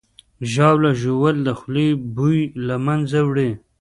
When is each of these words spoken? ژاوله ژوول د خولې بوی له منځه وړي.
ژاوله 0.51 0.91
ژوول 1.01 1.35
د 1.43 1.49
خولې 1.59 1.87
بوی 2.15 2.39
له 2.67 2.75
منځه 2.85 3.19
وړي. 3.29 3.51